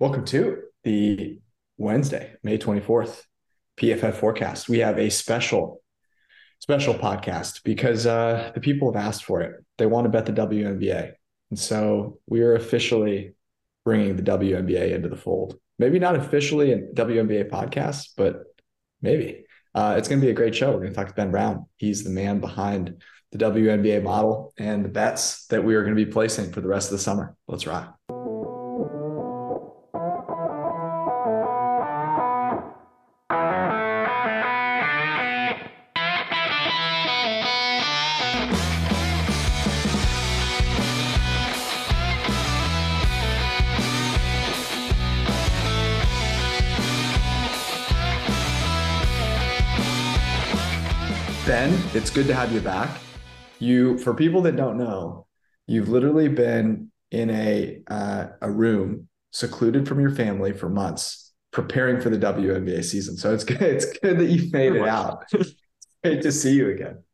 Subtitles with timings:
[0.00, 1.40] Welcome to the
[1.76, 3.20] Wednesday, May 24th
[3.78, 4.66] PFF forecast.
[4.66, 5.82] We have a special,
[6.58, 9.62] special podcast because uh, the people have asked for it.
[9.76, 11.12] They want to bet the WNBA.
[11.50, 13.34] And so we are officially
[13.84, 15.58] bringing the WNBA into the fold.
[15.78, 18.44] Maybe not officially a WNBA podcast, but
[19.02, 19.44] maybe.
[19.74, 20.70] Uh, it's going to be a great show.
[20.70, 21.66] We're going to talk to Ben Brown.
[21.76, 26.04] He's the man behind the WNBA model and the bets that we are going to
[26.04, 27.36] be placing for the rest of the summer.
[27.46, 27.99] Let's rock.
[52.00, 52.98] It's good to have you back.
[53.58, 55.26] You, for people that don't know,
[55.66, 62.00] you've literally been in a uh, a room secluded from your family for months, preparing
[62.00, 63.18] for the WNBA season.
[63.18, 63.60] So it's good.
[63.60, 65.24] It's good that you made it out.
[65.32, 65.54] It's
[66.02, 67.04] great to see you again.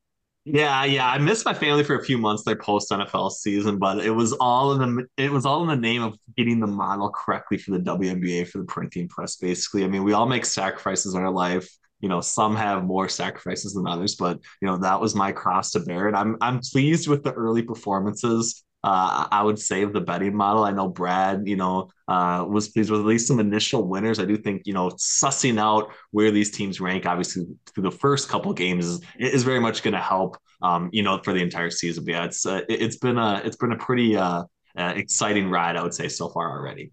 [0.45, 1.09] Yeah, yeah.
[1.09, 4.33] I missed my family for a few months their post NFL season, but it was
[4.35, 7.73] all in the it was all in the name of getting the model correctly for
[7.73, 9.35] the WNBA for the printing press.
[9.35, 11.69] Basically, I mean, we all make sacrifices in our life
[12.01, 15.71] you know some have more sacrifices than others but you know that was my cross
[15.71, 20.01] to bear and i'm i'm pleased with the early performances uh, I would say the
[20.01, 20.63] betting model.
[20.63, 24.21] I know Brad, you know, uh, was pleased with at least some initial winners.
[24.21, 28.29] I do think, you know, sussing out where these teams rank, obviously through the first
[28.29, 31.71] couple games, is, is very much going to help, um, you know, for the entire
[31.71, 32.05] season.
[32.05, 34.45] But yeah, it's uh, it's been a it's been a pretty uh,
[34.77, 36.93] uh, exciting ride, I would say, so far already.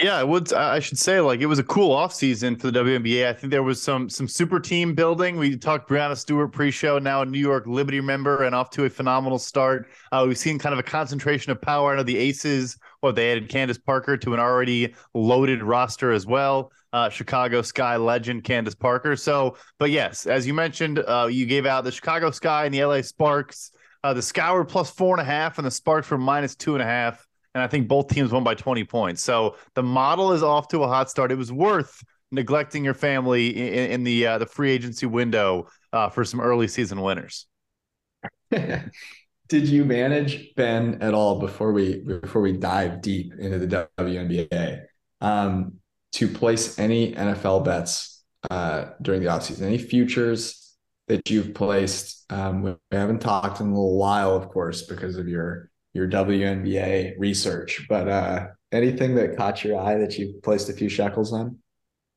[0.00, 0.52] Yeah, I would.
[0.52, 3.28] I should say like it was a cool off season for the WNBA.
[3.28, 5.36] I think there was some some super team building.
[5.36, 8.90] We talked Breanna Stewart pre-show, now a New York Liberty member, and off to a
[8.90, 9.88] phenomenal start.
[10.10, 11.96] Uh, we've seen kind of a concentration of power.
[11.96, 12.76] I the Aces.
[13.02, 16.72] Well, they added Candace Parker to an already loaded roster as well.
[16.92, 19.14] Uh, Chicago Sky legend Candace Parker.
[19.16, 22.84] So, but yes, as you mentioned, uh, you gave out the Chicago Sky and the
[22.84, 23.70] LA Sparks.
[24.02, 26.82] Uh, the were plus four and a half, and the Sparks were minus two and
[26.82, 29.22] a half and I think both teams won by 20 points.
[29.22, 31.30] So the model is off to a hot start.
[31.30, 36.08] It was worth neglecting your family in, in the uh, the free agency window uh,
[36.08, 37.46] for some early season winners.
[38.50, 44.82] Did you manage Ben at all before we before we dive deep into the WNBA
[45.20, 45.74] um,
[46.12, 49.62] to place any NFL bets uh, during the offseason?
[49.62, 50.76] Any futures
[51.08, 52.24] that you've placed?
[52.32, 57.14] Um, we haven't talked in a little while, of course, because of your your WNBA
[57.18, 61.58] research, but uh, anything that caught your eye that you placed a few shekels on?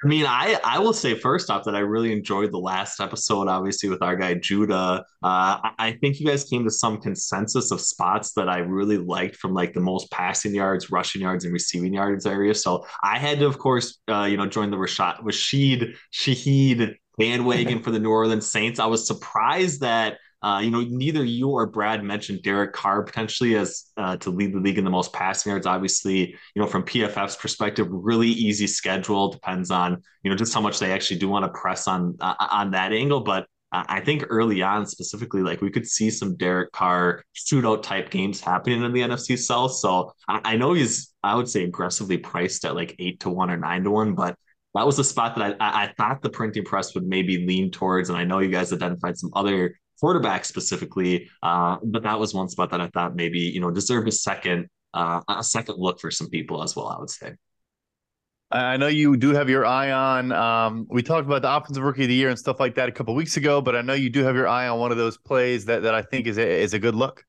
[0.04, 3.48] I mean, I I will say first off that I really enjoyed the last episode,
[3.48, 5.04] obviously with our guy Judah.
[5.24, 9.38] Uh, I think you guys came to some consensus of spots that I really liked
[9.38, 12.54] from like the most passing yards, rushing yards, and receiving yards area.
[12.54, 17.82] So I had to, of course, uh, you know, join the Rashad Rashid Shaheed bandwagon
[17.84, 18.80] for the New Orleans Saints.
[18.80, 23.56] I was surprised that uh, you know, neither you or Brad mentioned Derek Carr potentially
[23.56, 25.66] as uh, to lead the league in the most passing yards.
[25.66, 30.62] Obviously, you know, from PFF's perspective, really easy schedule depends on you know just how
[30.62, 33.20] much they actually do want to press on uh, on that angle.
[33.20, 38.10] But I think early on, specifically, like we could see some Derek Carr shootout type
[38.10, 39.74] games happening in the NFC South.
[39.74, 43.52] So I, I know he's, I would say, aggressively priced at like eight to one
[43.52, 44.38] or nine to one, but
[44.76, 48.10] that was a spot that I, I thought the printing press would maybe lean towards.
[48.10, 51.30] And I know you guys identified some other quarterback specifically.
[51.44, 54.68] Uh, but that was one spot that I thought maybe you know deserved a second
[54.94, 56.88] uh, a second look for some people as well.
[56.88, 57.36] I would say.
[58.50, 60.32] I know you do have your eye on.
[60.32, 62.94] Um, we talked about the offensive rookie of the year and stuff like that a
[62.94, 65.18] couple weeks ago, but I know you do have your eye on one of those
[65.18, 67.26] plays that that I think is a, is a good look.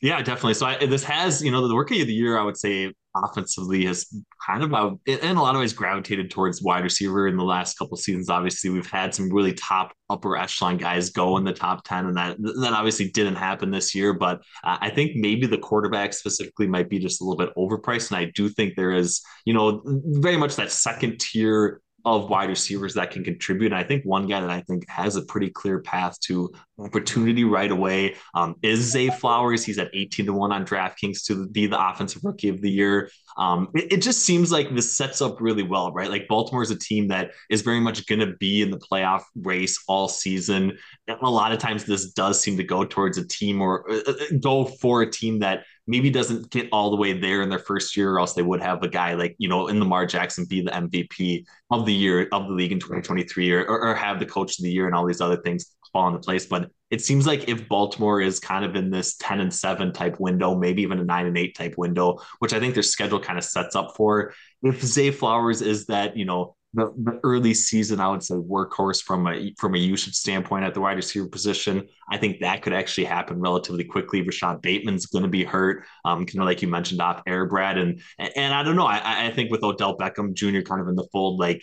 [0.00, 0.54] Yeah, definitely.
[0.54, 3.84] So I, this has, you know, the rookie of the year, I would say offensively
[3.86, 4.06] has
[4.44, 7.78] kind of uh, in a lot of ways gravitated towards wide receiver in the last
[7.78, 8.28] couple seasons.
[8.28, 12.16] Obviously, we've had some really top upper echelon guys go in the top 10 and
[12.16, 16.66] that that obviously didn't happen this year, but uh, I think maybe the quarterback specifically
[16.66, 19.80] might be just a little bit overpriced and I do think there is, you know,
[19.84, 23.72] very much that second tier of wide receivers that can contribute.
[23.72, 27.44] And I think one guy that I think has a pretty clear path to opportunity
[27.44, 29.64] right away um, is Zay Flowers.
[29.64, 33.10] He's at 18 to 1 on DraftKings to be the offensive rookie of the year.
[33.36, 36.10] Um, it, it, just seems like this sets up really well, right?
[36.10, 39.22] Like Baltimore is a team that is very much going to be in the playoff
[39.34, 40.76] race all season.
[41.08, 44.02] And A lot of times, this does seem to go towards a team or uh,
[44.06, 47.58] uh go for a team that maybe doesn't get all the way there in their
[47.58, 50.46] first year, or else they would have a guy like, you know, in Lamar Jackson
[50.46, 54.26] be the MVP of the year of the league in 2023 or, or, have the
[54.26, 55.74] coach of the year and all these other things.
[55.92, 56.46] fall into place.
[56.46, 60.20] But it seems like if Baltimore is kind of in this 10 and 7 type
[60.20, 63.38] window, maybe even a 9 and 8 type window, which I think their schedule kind
[63.38, 68.00] of sets up for, if Zay Flowers is that, you know, the, the early season,
[68.00, 71.88] I would say workhorse from a from a usage standpoint at the wide receiver position.
[72.10, 74.22] I think that could actually happen relatively quickly.
[74.22, 77.78] Rashod Bateman's going to be hurt, um, kind of like you mentioned off air, Brad,
[77.78, 78.86] and and I don't know.
[78.86, 80.60] I, I think with Odell Beckham Jr.
[80.60, 81.62] kind of in the fold, like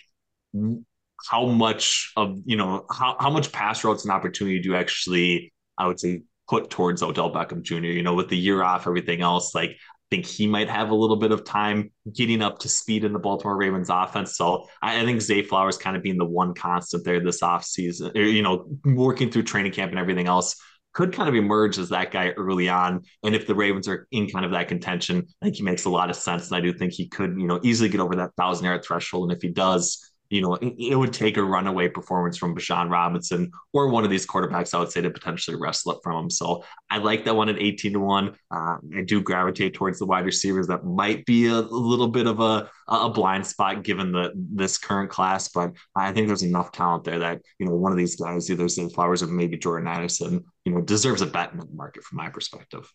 [1.30, 5.52] how much of you know how how much pass routes and opportunity do you actually
[5.76, 7.76] I would say put towards Odell Beckham Jr.
[7.76, 9.76] You know, with the year off, everything else, like
[10.12, 13.18] think he might have a little bit of time getting up to speed in the
[13.18, 14.36] Baltimore Ravens offense.
[14.36, 18.14] So I, I think Zay Flowers kind of being the one constant there this offseason,
[18.14, 20.56] you know, working through training camp and everything else
[20.92, 23.00] could kind of emerge as that guy early on.
[23.22, 25.90] And if the Ravens are in kind of that contention, I think he makes a
[25.90, 26.48] lot of sense.
[26.48, 29.30] And I do think he could, you know, easily get over that thousand yard threshold.
[29.30, 33.52] And if he does, you know, it, would take a runaway performance from Bijan Robinson
[33.74, 36.30] or one of these quarterbacks, I would say, to potentially wrestle it from him.
[36.30, 38.36] So I like that one at 18 to 1.
[38.50, 40.68] Uh, I do gravitate towards the wide receivers.
[40.68, 45.10] That might be a, little bit of a, a blind spot given the this current
[45.10, 48.50] class, but I think there's enough talent there that, you know, one of these guys,
[48.50, 52.04] either Zay Flowers or maybe Jordan Addison, you know, deserves a bet in the market
[52.04, 52.90] from my perspective.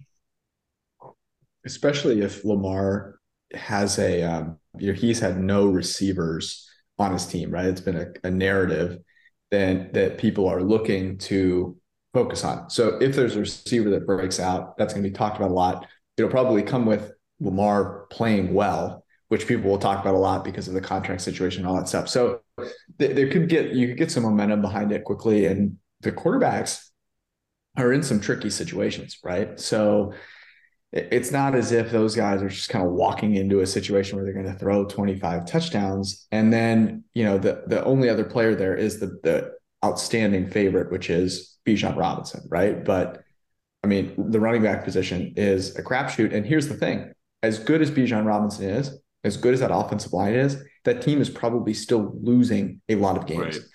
[1.68, 3.20] Especially if Lamar
[3.54, 6.67] has a, um, you know, he's had no receivers
[7.00, 7.66] on his team, right?
[7.66, 9.00] It's been a, a narrative
[9.52, 11.78] that that people are looking to
[12.14, 12.70] focus on.
[12.70, 15.54] So if there's a receiver that breaks out, that's going to be talked about a
[15.54, 15.86] lot.
[16.18, 20.68] It'll probably come with Lamar playing well, which people will talk about a lot because
[20.68, 22.10] of the contract situation and all that stuff.
[22.10, 22.42] So
[23.00, 26.90] th- there could get you could get some momentum behind it quickly, and the quarterbacks
[27.78, 29.60] are in some tricky situations, right?
[29.60, 30.14] So
[30.94, 34.24] it's not as if those guys are just kind of walking into a situation where
[34.24, 36.28] they're going to throw 25 touchdowns.
[36.32, 39.54] And then you know the the only other player there is the the
[39.86, 42.84] outstanding favorite which is Bijan Robinson right?
[42.84, 43.24] But
[43.84, 46.34] I mean the running back position is a crapshoot.
[46.34, 47.12] And here's the thing.
[47.44, 51.20] As good as Bijan Robinson is as good as that offensive line is that team
[51.20, 53.58] is probably still losing a lot of games.
[53.58, 53.68] Right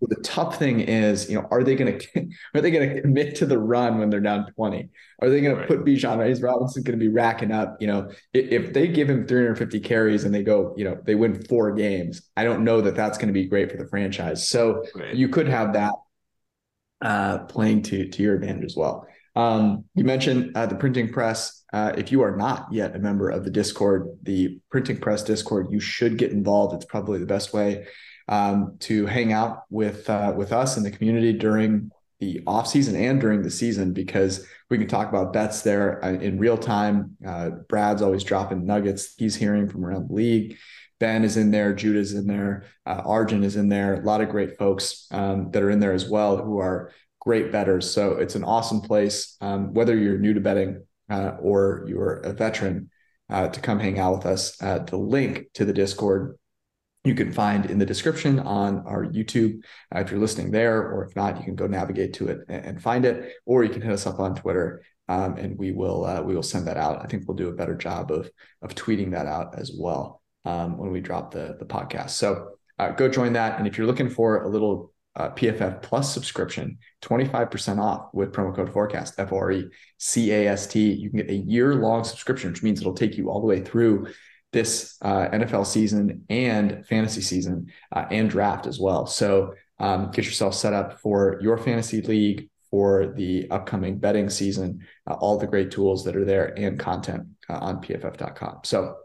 [0.00, 3.36] the tough thing is, you know, are they going to are they going to commit
[3.36, 4.88] to the run when they're down 20?
[5.20, 5.68] Are they going right.
[5.68, 6.28] to put Bijan?
[6.28, 7.76] Is Robinson going to be racking up?
[7.80, 11.14] You know, if, if, they give him 350 carries and they go, you know, they
[11.14, 14.48] win four games, I don't know that that's going to be great for the franchise.
[14.48, 15.14] So right.
[15.14, 15.94] you could have that
[17.00, 19.06] uh, playing to to your advantage as well.
[19.36, 21.64] Um, you mentioned uh, the printing press.
[21.72, 25.66] Uh, if you are not yet a member of the Discord, the printing press Discord,
[25.70, 26.74] you should get involved.
[26.74, 27.86] It's probably the best way
[28.28, 31.90] um, to hang out with uh, with us in the community during
[32.20, 36.12] the off season and during the season because we can talk about bets there uh,
[36.12, 37.16] in real time.
[37.26, 40.56] Uh, Brad's always dropping nuggets he's hearing from around the league.
[41.00, 43.94] Ben is in there, Judah's in there, uh, Arjun is in there.
[43.94, 47.50] A lot of great folks um, that are in there as well who are great
[47.50, 47.90] betters.
[47.90, 52.32] So it's an awesome place, um, whether you're new to betting uh, or you're a
[52.32, 52.90] veteran,
[53.28, 54.56] uh, to come hang out with us.
[54.56, 56.38] The link to the Discord
[57.04, 59.62] you can find in the description on our YouTube
[59.94, 62.82] uh, if you're listening there, or if not, you can go navigate to it and,
[62.82, 66.22] find it, or you can hit us up on Twitter um, and we will uh,
[66.22, 67.02] we will send that out.
[67.02, 68.30] I think we'll do a better job of
[68.62, 72.10] of tweeting that out as well um, when we drop the the podcast.
[72.10, 76.12] So uh, go join that, and if you're looking for a little uh, PFF Plus
[76.12, 79.68] subscription, 25% off with promo code forecast, F R E
[79.98, 80.92] C A S T.
[80.92, 83.60] You can get a year long subscription, which means it'll take you all the way
[83.60, 84.08] through
[84.54, 89.04] this uh, NFL season and fantasy season uh, and draft as well.
[89.06, 94.86] So um, get yourself set up for your fantasy league for the upcoming betting season,
[95.06, 98.60] uh, all the great tools that are there and content uh, on pff.com.
[98.64, 98.96] So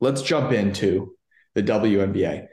[0.00, 1.16] let's jump into
[1.54, 2.46] the WNBA.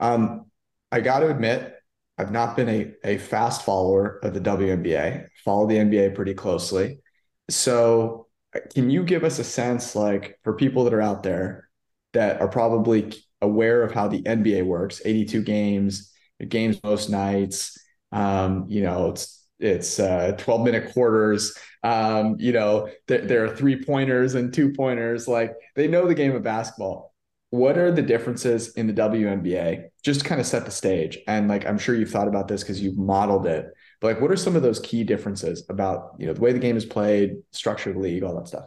[0.00, 0.46] Um,
[0.90, 1.74] I got to admit,
[2.18, 7.00] I've not been a, a fast follower of the WNBA, follow the NBA pretty closely.
[7.48, 8.28] So
[8.74, 11.68] can you give us a sense, like for people that are out there
[12.12, 16.12] that are probably aware of how the NBA works, 82 games,
[16.48, 17.78] games most nights,
[18.12, 21.56] um, you know, it's it's uh, 12 minute quarters.
[21.84, 25.28] Um, you know, th- there are three pointers and two pointers.
[25.28, 27.14] Like they know the game of basketball.
[27.50, 29.88] What are the differences in the WNBA?
[30.02, 31.18] Just kind of set the stage.
[31.28, 33.66] And like, I'm sure you've thought about this because you've modeled it
[34.02, 36.58] but like, what are some of those key differences about you know the way the
[36.58, 38.64] game is played, structure of the league, all that stuff?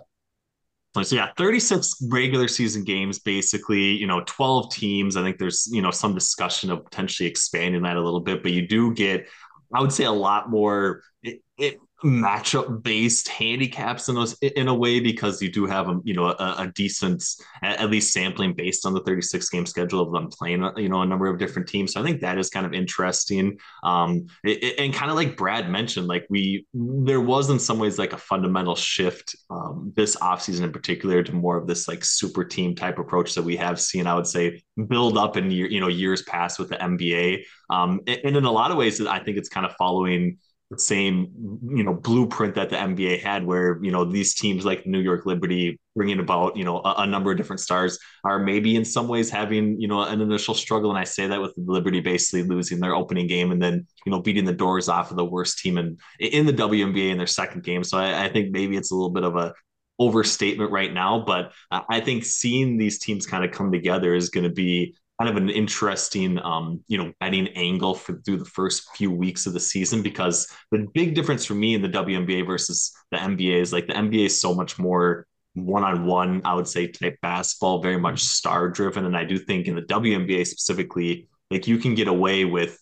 [1.03, 5.17] So yeah, 36 regular season games, basically, you know, 12 teams.
[5.17, 8.53] I think there's, you know, some discussion of potentially expanding that a little bit, but
[8.53, 9.27] you do get,
[9.73, 14.73] I would say a lot more, it, it matchup based handicaps in those in a
[14.73, 17.23] way because you do have a you know a, a, decent
[17.63, 21.05] at least sampling based on the 36 game schedule of them playing you know a
[21.05, 21.93] number of different teams.
[21.93, 23.57] So i think that is kind of interesting.
[23.83, 27.97] Um it, and kind of like brad mentioned like we there was in some ways
[27.97, 32.43] like a fundamental shift um this offseason in particular to more of this like super
[32.43, 35.79] team type approach that we have seen i would say build up in year you
[35.79, 39.37] know years past with the nba um and in a lot of ways i think
[39.37, 40.37] it's kind of following
[40.77, 41.31] same
[41.69, 45.25] you know blueprint that the NBA had, where you know these teams like New York
[45.25, 49.07] Liberty bringing about you know a, a, number of different stars are maybe in some
[49.07, 52.79] ways having you know an initial struggle, and I say that with Liberty basically losing
[52.79, 55.77] their opening game and then you know beating the doors off of the worst team
[55.77, 57.83] in in the WNBA in their second game.
[57.83, 59.53] So I, I think maybe it's a little bit of a
[59.99, 64.43] overstatement right now, but I think seeing these teams kind of come together is going
[64.43, 68.89] to be kind of an interesting um, you know betting angle for through the first
[68.95, 72.91] few weeks of the season because the big difference for me in the WNBA versus
[73.11, 77.17] the NBA is like the NBA is so much more one-on-one I would say type
[77.21, 81.77] basketball very much star driven and I do think in the WNBA specifically like you
[81.77, 82.77] can get away with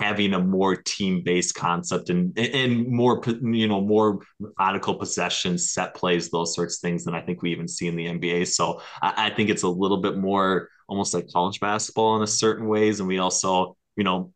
[0.00, 6.30] having a more team-based concept and and more you know more methodical possessions set plays
[6.30, 9.28] those sorts of things than I think we even see in the NBA so I,
[9.28, 13.00] I think it's a little bit more almost like college basketball in a certain ways.
[13.00, 14.32] And we also, you know,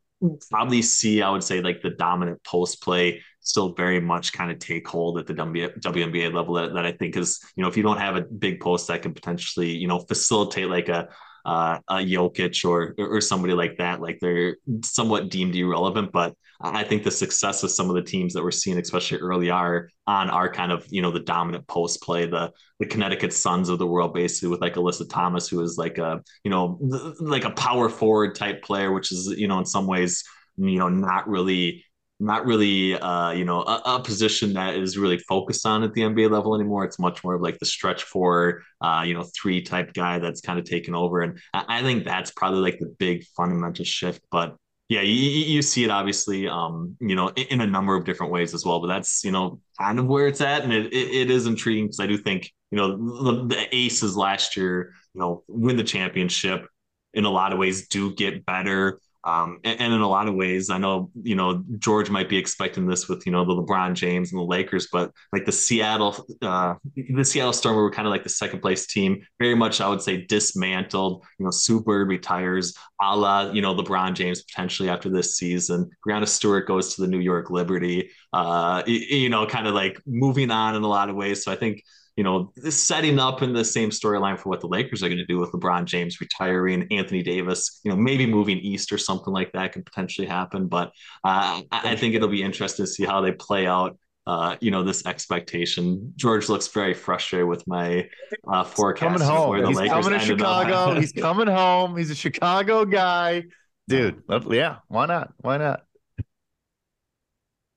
[0.51, 4.59] probably see, I would say, like the dominant post play still very much kind of
[4.59, 7.83] take hold at the WNBA level that, that I think is, you know, if you
[7.83, 11.09] don't have a big post that can potentially, you know, facilitate like a
[11.51, 14.01] uh, a Jokic or or somebody like that.
[14.01, 18.35] Like they're somewhat deemed irrelevant, but I think the success of some of the teams
[18.35, 22.03] that we're seeing, especially early are on, are kind of you know the dominant post
[22.03, 25.77] play, the the Connecticut Suns of the world, basically with like Alyssa Thomas, who is
[25.77, 26.79] like a you know
[27.19, 30.23] like a power forward type player, which is you know in some ways
[30.57, 31.85] you know not really
[32.21, 36.03] not really uh, you know a, a, position that is really focused on at the
[36.03, 36.85] NBA level anymore.
[36.85, 40.41] It's much more of like the stretch four, uh, you know, three type guy that's
[40.41, 44.23] kind of taken over, and I, I, think that's probably like the big fundamental shift.
[44.31, 44.57] But
[44.89, 48.33] yeah, you, you see it obviously, um, you know, in, in, a number of different
[48.33, 48.81] ways as well.
[48.81, 51.87] But that's you know kind of where it's at, and it, it, it is intriguing
[51.87, 55.85] because I do think you know the, the Aces last year, you know, win the
[55.85, 56.67] championship
[57.15, 60.35] in a lot of ways do get better um, and, and, in a lot of
[60.35, 63.93] ways, I know, you know, George might be expecting this with, you know, the LeBron
[63.93, 68.13] James and the Lakers, but like the Seattle, uh, the Seattle Storm were kind of
[68.13, 71.25] like the second place team, very much, I would say, dismantled.
[71.39, 75.91] You know, Sue Bird retires, a la, you know, LeBron James potentially after this season.
[76.07, 80.51] Breanna Stewart goes to the New York Liberty, uh, you know, kind of like moving
[80.51, 81.45] on in a lot of ways.
[81.45, 81.83] So I think,
[82.21, 85.25] you know, setting up in the same storyline for what the Lakers are going to
[85.25, 89.51] do with LeBron James retiring, Anthony Davis, you know, maybe moving east or something like
[89.53, 90.67] that could potentially happen.
[90.67, 90.93] But
[91.25, 93.97] uh, I think it'll be interesting to see how they play out.
[94.27, 96.13] Uh, you know, this expectation.
[96.17, 98.07] George looks very frustrated with my
[98.47, 99.15] uh, forecast.
[99.15, 99.65] Coming home.
[99.65, 101.01] He's Lakers coming to Chicago.
[101.01, 101.97] He's coming home.
[101.97, 103.45] He's a Chicago guy,
[103.89, 104.23] dude.
[104.51, 105.33] Yeah, why not?
[105.39, 105.85] Why not?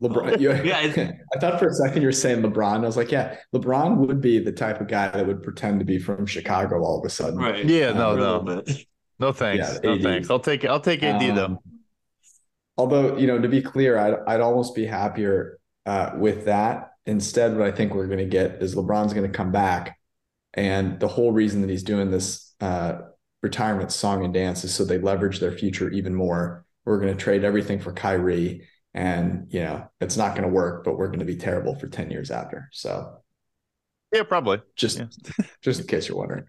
[0.04, 0.40] LeBron.
[0.40, 0.78] You, yeah,
[1.36, 2.84] I thought for a second you were saying LeBron.
[2.84, 5.86] I was like, yeah, LeBron would be the type of guy that would pretend to
[5.86, 7.40] be from Chicago all of a sudden.
[7.40, 7.66] Right.
[7.66, 7.94] Yeah.
[7.94, 8.16] No.
[8.16, 8.64] No.
[9.20, 9.80] No thanks.
[9.84, 10.30] Yeah, no thanks.
[10.30, 10.70] I'll take it.
[10.70, 11.64] I'll take AD um, though.
[12.78, 16.92] Although you know, to be clear, I'd I'd almost be happier uh, with that.
[17.06, 19.98] Instead, what I think we're going to get is LeBron's going to come back,
[20.54, 23.00] and the whole reason that he's doing this uh,
[23.42, 26.66] retirement song and dance is so they leverage their future even more.
[26.86, 30.84] We're going to trade everything for Kyrie and you know it's not going to work
[30.84, 32.70] but we're going to be terrible for 10 years after.
[32.72, 33.18] So
[34.12, 34.62] yeah probably.
[34.76, 35.08] Just yeah.
[35.62, 36.46] just in case you're wondering.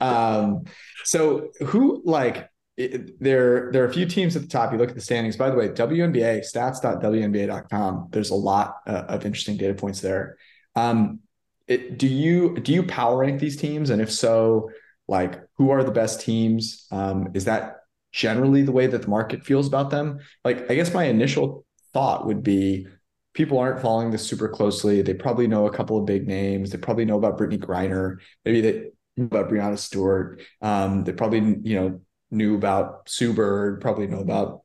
[0.00, 0.64] Um
[1.04, 4.72] so who like it, there there are a few teams at the top.
[4.72, 5.36] You look at the standings.
[5.36, 10.36] By the way WNBA stats.wnba.com there's a lot uh, of interesting data points there.
[10.74, 11.20] Um
[11.66, 13.90] it, do you do you power rank these teams?
[13.90, 14.70] And if so
[15.06, 16.86] like who are the best teams?
[16.90, 17.76] Um is that
[18.10, 20.18] generally the way that the market feels about them?
[20.44, 22.86] Like i guess my initial thought would be
[23.32, 25.02] people aren't following this super closely.
[25.02, 26.70] They probably know a couple of big names.
[26.70, 28.18] They probably know about Brittney Griner.
[28.44, 28.72] Maybe they
[29.16, 30.42] know about Breanna Stewart.
[30.60, 33.80] Um, they probably you know knew about Sue Bird.
[33.80, 34.62] Probably know about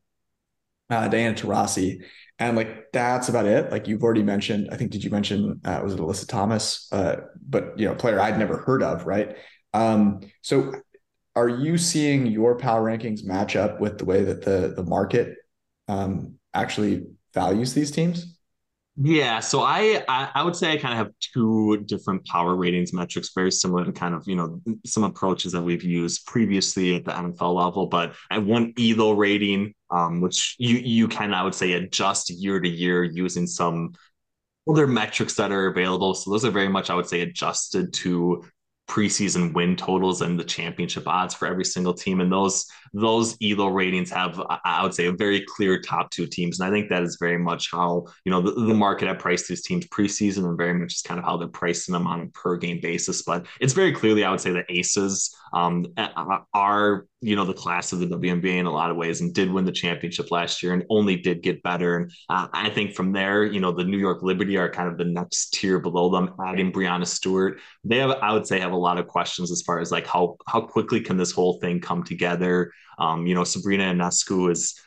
[0.89, 2.03] uh, Diana Taurasi.
[2.37, 3.71] And like that's about it.
[3.71, 6.87] Like you've already mentioned, I think did you mention uh, was it Alyssa Thomas?
[6.91, 7.17] Uh,
[7.47, 9.35] but you know, player I'd never heard of, right?
[9.73, 10.73] Um, so
[11.35, 15.35] are you seeing your power rankings match up with the way that the the market
[15.87, 18.35] um, actually values these teams?
[19.01, 22.91] Yeah, so I, I, I would say I kind of have two different power ratings
[22.91, 27.05] metrics, very similar to kind of you know some approaches that we've used previously at
[27.05, 27.87] the NFL level.
[27.87, 32.29] But I have one ELO rating, um, which you you can I would say adjust
[32.29, 33.93] year to year using some
[34.69, 36.13] other metrics that are available.
[36.13, 38.43] So those are very much, I would say, adjusted to
[38.89, 42.19] preseason win totals and the championship odds for every single team.
[42.19, 46.59] And those those ELO ratings have, I would say, a very clear top two teams.
[46.59, 49.47] And I think that is very much how, you know, the, the market had priced
[49.47, 52.27] these teams preseason and very much is kind of how they're pricing them on a
[52.27, 53.23] per game basis.
[53.23, 55.85] But it's very clearly, I would say, the Aces um,
[56.53, 59.51] are, you know, the class of the WNBA in a lot of ways and did
[59.51, 61.97] win the championship last year and only did get better.
[61.97, 64.97] And uh, I think from there, you know, the New York Liberty are kind of
[64.97, 67.59] the next tier below them, adding Breanna Stewart.
[67.83, 70.37] They have, I would say, have a lot of questions as far as like how
[70.47, 72.71] how quickly can this whole thing come together.
[72.97, 74.79] Um, you know, Sabrina Ionescu is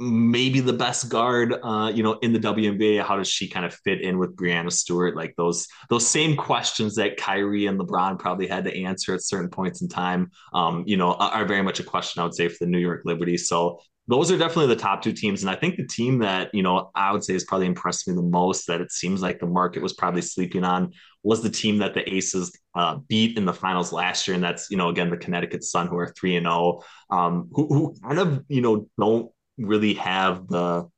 [0.00, 3.02] maybe the best guard, uh, you know, in the WNBA.
[3.04, 5.14] How does she kind of fit in with Breanna Stewart?
[5.14, 9.50] Like those those same questions that Kyrie and LeBron probably had to answer at certain
[9.50, 12.64] points in time, um, you know, are very much a question I would say for
[12.64, 13.36] the New York Liberty.
[13.36, 15.42] So those are definitely the top two teams.
[15.42, 18.14] And I think the team that, you know, I would say has probably impressed me
[18.14, 21.78] the most that it seems like the market was probably sleeping on was the team
[21.78, 24.34] that the Aces uh, beat in the finals last year.
[24.34, 27.66] And that's, you know, again, the Connecticut Sun, who are 3 and 0, um, who,
[27.68, 30.88] who kind of, you know, don't really have the,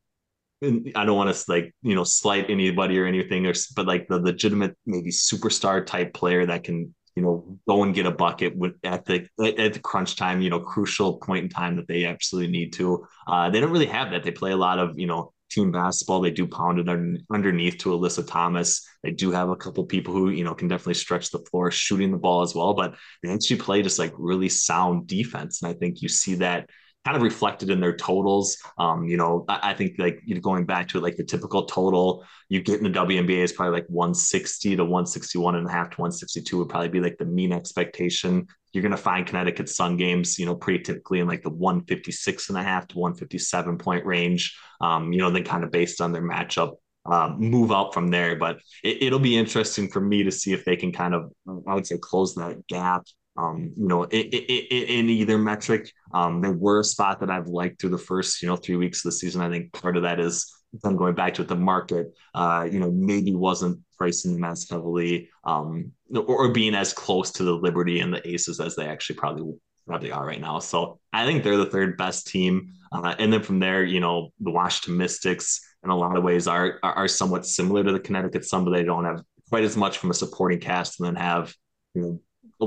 [0.62, 4.20] I don't want to like, you know, slight anybody or anything, or, but like the
[4.20, 9.04] legitimate, maybe superstar type player that can you know, go and get a bucket at
[9.04, 12.72] the at the crunch time, you know, crucial point in time that they absolutely need
[12.72, 13.06] to.
[13.26, 14.22] Uh, they don't really have that.
[14.22, 16.20] They play a lot of, you know, team basketball.
[16.20, 16.88] They do pound it
[17.32, 18.86] underneath to Alyssa Thomas.
[19.02, 22.10] They do have a couple people who, you know, can definitely stretch the floor shooting
[22.10, 25.62] the ball as well, but they actually play just like really sound defense.
[25.62, 26.68] And I think you see that
[27.04, 28.56] kind of reflected in their totals.
[28.78, 31.24] Um, you know, I, I, think like you know, going back to it, like the
[31.24, 35.70] typical total you get in the WNBA is probably like 160 to 161 and a
[35.70, 38.46] half to 162 would probably be like the mean expectation.
[38.72, 42.48] You're going to find Connecticut Sun games, you know, pretty typically in like the 156
[42.48, 44.56] and a half to 157 point range.
[44.80, 46.74] Um, you know, then kind of based on their matchup
[47.04, 48.36] um, move out from there.
[48.36, 51.32] But it, will be interesting for me to see if they can kind of,
[51.66, 53.04] I would say, close that gap
[53.36, 55.90] um, you know, it, it, it, in either metric.
[56.12, 59.04] Um, there were a spot that I've liked through the first, you know, three weeks
[59.04, 59.40] of the season.
[59.40, 60.52] I think part of that is
[60.82, 65.28] them going back to the market, uh, you know, maybe wasn't pricing them as heavily
[65.44, 69.54] um, or, being as close to the Liberty and the Aces as they actually probably
[69.86, 70.58] probably are right now.
[70.58, 72.74] So I think they're the third best team.
[72.92, 76.46] Uh, and then from there, you know, the Washington Mystics in a lot of ways
[76.46, 79.76] are, are, are somewhat similar to the Connecticut Sun, but they don't have quite as
[79.76, 81.54] much from a supporting cast and then have
[81.94, 82.20] you know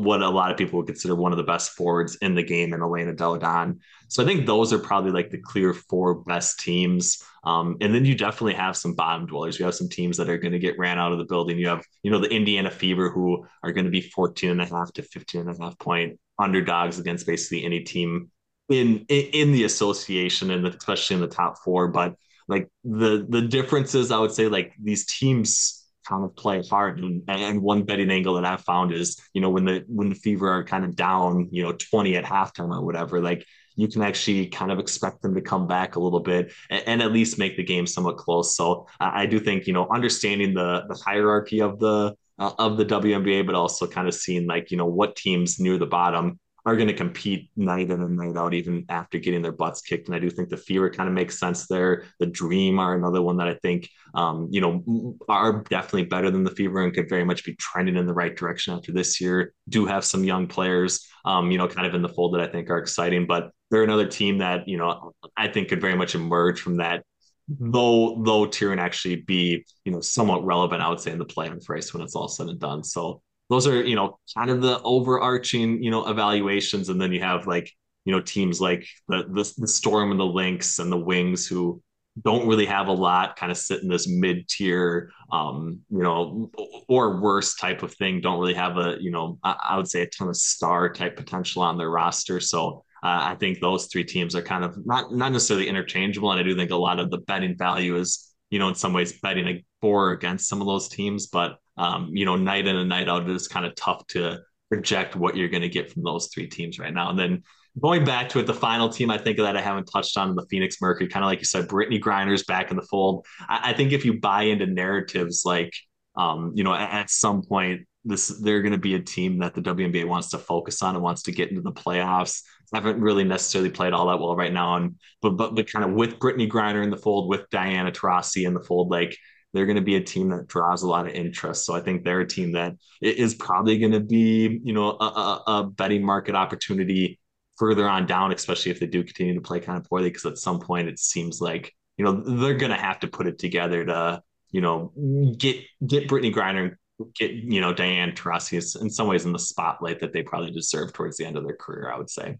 [0.03, 2.73] what a lot of people would consider one of the best forwards in the game
[2.73, 3.79] in Elena Delle Donne.
[4.07, 7.23] So I think those are probably like the clear four best teams.
[7.43, 9.59] Um, and then you definitely have some bottom dwellers.
[9.59, 11.57] You have some teams that are going to get ran out of the building.
[11.57, 14.65] You have, you know, the Indiana Fever who are going to be 14 and a
[14.65, 18.29] half to 15 and a half point underdogs against basically any team
[18.69, 21.87] in in, in the association and especially in the top four.
[21.87, 22.15] But
[22.47, 26.99] like the the differences, I would say like these teams kind of play hard.
[26.99, 30.15] And, and one betting angle that I've found is, you know, when the when the
[30.15, 34.01] Fever are kind of down, you know, 20 at halftime or whatever, like you can
[34.01, 37.37] actually kind of expect them to come back a little bit and, and at least
[37.37, 38.55] make the game somewhat close.
[38.55, 42.77] So I, I do think, you know, understanding the the hierarchy of the uh, of
[42.77, 46.39] the WNBA, but also kind of seeing like, you know, what teams near the bottom
[46.65, 50.07] are going to compete night in and night out, even after getting their butts kicked.
[50.07, 52.05] And I do think the Fever kind of makes sense there.
[52.19, 56.43] The Dream are another one that I think, um, you know, are definitely better than
[56.43, 59.53] the Fever and could very much be trending in the right direction after this year.
[59.69, 62.47] Do have some young players, um, you know, kind of in the fold that I
[62.47, 63.27] think are exciting.
[63.27, 67.03] But they're another team that, you know, I think could very much emerge from that
[67.47, 71.25] though low tier and actually be you know somewhat relevant I would say in the
[71.27, 72.83] playoff race when it's all said and done.
[72.83, 76.89] So those are you know kind of the overarching you know evaluations.
[76.89, 77.71] And then you have like
[78.05, 81.81] you know teams like the the, the storm and the lynx and the wings who
[82.23, 86.49] don't really have a lot kind of sit in this mid-tier um you know
[86.87, 90.01] or worse type of thing don't really have a you know I, I would say
[90.01, 92.39] a ton of star type potential on their roster.
[92.39, 96.39] So uh, I think those three teams are kind of not not necessarily interchangeable, and
[96.39, 99.19] I do think a lot of the betting value is, you know, in some ways
[99.19, 101.27] betting for or against some of those teams.
[101.27, 104.39] But um, you know, night in and night out, it is kind of tough to
[104.69, 107.09] project what you're going to get from those three teams right now.
[107.09, 107.43] And then
[107.81, 110.45] going back to it, the final team I think that I haven't touched on the
[110.49, 113.25] Phoenix Mercury, kind of like you said, Brittney Griner's back in the fold.
[113.47, 115.73] I, I think if you buy into narratives like,
[116.15, 119.55] um, you know, at, at some point this they're going to be a team that
[119.55, 122.43] the WNBA wants to focus on and wants to get into the playoffs.
[122.73, 125.93] Haven't really necessarily played all that well right now, and but but but kind of
[125.93, 129.17] with Brittney Griner in the fold, with Diana Taurasi in the fold, like
[129.55, 131.65] they're going to be a team that draws a lot of interest.
[131.65, 135.05] So I think they're a team that is probably going to be, you know, a,
[135.05, 137.19] a, a, betting market opportunity
[137.57, 140.09] further on down, especially if they do continue to play kind of poorly.
[140.09, 143.27] Because at some point, it seems like you know they're going to have to put
[143.27, 144.21] it together to
[144.55, 144.93] you know,
[145.37, 146.77] get get Brittney Griner
[147.13, 150.93] get you know Diane Taurasi in some ways in the spotlight that they probably deserve
[150.93, 151.91] towards the end of their career.
[151.91, 152.37] I would say.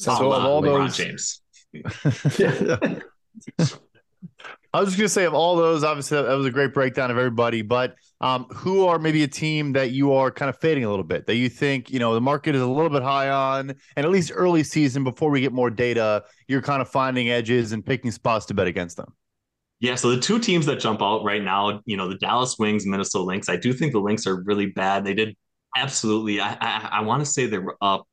[0.00, 1.40] So, so of all uh, LeBron those, James.
[4.74, 7.18] I was just gonna say of all those, obviously that was a great breakdown of
[7.18, 7.60] everybody.
[7.60, 11.04] But um, who are maybe a team that you are kind of fading a little
[11.04, 14.06] bit that you think you know the market is a little bit high on, and
[14.06, 17.84] at least early season before we get more data, you're kind of finding edges and
[17.84, 19.12] picking spots to bet against them.
[19.80, 22.86] Yeah, so the two teams that jump out right now, you know, the Dallas Wings,
[22.86, 23.48] Minnesota Lynx.
[23.48, 25.04] I do think the Lynx are really bad.
[25.04, 25.36] They did
[25.76, 26.40] absolutely.
[26.40, 28.06] I I, I want to say they were up.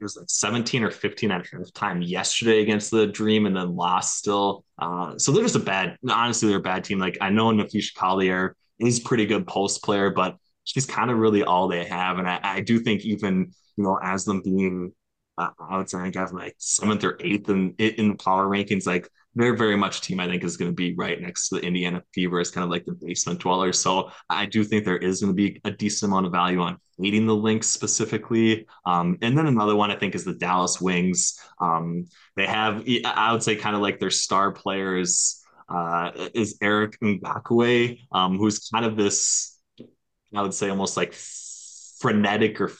[0.00, 4.18] It was like 17 or 15 at time yesterday against the Dream, and then lost
[4.18, 4.64] still.
[4.78, 5.96] Uh, so they're just a bad.
[6.08, 6.98] Honestly, they're a bad team.
[6.98, 11.42] Like I know Napheesa Collier is pretty good post player, but she's kind of really
[11.42, 12.18] all they have.
[12.18, 14.92] And I, I do think even you know as them being
[15.38, 18.86] uh, I would say I guess like seventh or eighth in in the power rankings,
[18.86, 21.56] like they're very much a team I think is going to be right next to
[21.56, 23.80] the Indiana Fever as kind of like the basement dwellers.
[23.80, 26.78] So I do think there is going to be a decent amount of value on
[26.98, 28.66] leading the Lynx specifically.
[28.84, 31.38] Um, and then another one I think is the Dallas Wings.
[31.60, 36.98] Um, they have I would say kind of like their star players uh, is Arike
[37.02, 39.58] Ogunbowale, um, who's kind of this
[40.34, 41.14] I would say almost like
[42.00, 42.72] frenetic or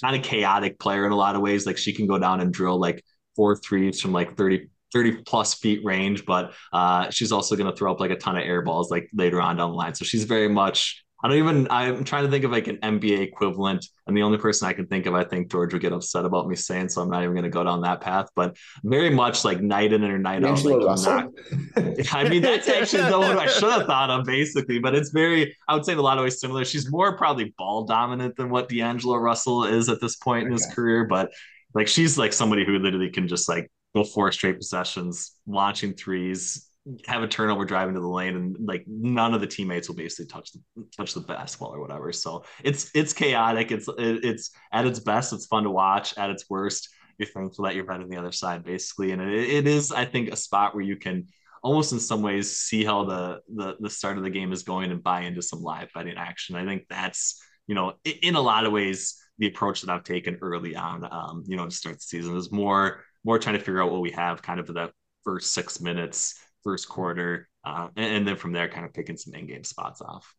[0.00, 1.66] kind of chaotic player in a lot of ways.
[1.66, 3.04] Like she can go down and drill like
[3.36, 7.76] four threes from like 30 30 plus feet range, but uh, she's also going to
[7.76, 9.94] throw up like a ton of air balls like later on down the line.
[9.94, 13.20] So she's very much, I don't even, I'm trying to think of like an NBA
[13.20, 13.86] equivalent.
[14.06, 16.48] And the only person I can think of, I think George would get upset about
[16.48, 19.44] me saying, so I'm not even going to go down that path, but very much
[19.44, 20.64] like night in or night out.
[20.64, 21.28] Like not,
[22.12, 25.54] I mean, that's actually the one I should have thought of basically, but it's very,
[25.68, 26.64] I would say in a lot of ways similar.
[26.64, 30.46] She's more probably ball dominant than what D'Angelo Russell is at this point okay.
[30.46, 31.30] in his career, but
[31.74, 36.70] like she's like somebody who literally can just like go four straight possessions, launching threes,
[37.06, 40.26] have a turnover driving to the lane, and like none of the teammates will basically
[40.26, 40.60] touch the
[40.96, 42.12] touch the basketball or whatever.
[42.12, 43.70] So it's it's chaotic.
[43.70, 46.16] It's it's at its best, it's fun to watch.
[46.16, 49.12] At its worst, you're thankful that you're betting the other side, basically.
[49.12, 51.26] And it, it is, I think, a spot where you can
[51.62, 54.90] almost in some ways see how the, the the start of the game is going
[54.90, 56.56] and buy into some live betting action.
[56.56, 60.38] I think that's you know in a lot of ways the approach that I've taken
[60.42, 63.82] early on, um, you know, to start the season is more more trying to figure
[63.82, 64.92] out what we have kind of for that
[65.24, 69.34] first six minutes, first quarter, uh, and, and, then from there, kind of picking some
[69.34, 70.34] in-game spots off.